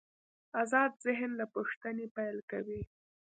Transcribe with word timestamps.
آزاد 0.61 0.91
ذهن 1.05 1.29
له 1.39 1.45
پوښتنې 1.55 2.05
پیل 2.15 2.37
کوي. 2.51 2.81